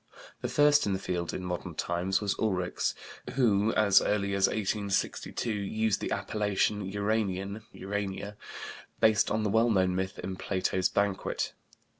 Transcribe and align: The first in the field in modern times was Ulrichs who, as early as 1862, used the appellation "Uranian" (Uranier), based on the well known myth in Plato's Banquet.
The 0.41 0.49
first 0.49 0.87
in 0.87 0.93
the 0.93 0.97
field 0.99 1.31
in 1.31 1.45
modern 1.45 1.75
times 1.75 2.21
was 2.21 2.33
Ulrichs 2.39 2.95
who, 3.35 3.71
as 3.75 4.01
early 4.01 4.33
as 4.33 4.47
1862, 4.47 5.51
used 5.51 5.99
the 6.01 6.09
appellation 6.11 6.83
"Uranian" 6.87 7.61
(Uranier), 7.71 8.35
based 8.99 9.29
on 9.29 9.43
the 9.43 9.51
well 9.51 9.69
known 9.69 9.93
myth 9.95 10.17
in 10.17 10.37
Plato's 10.37 10.89
Banquet. 10.89 11.53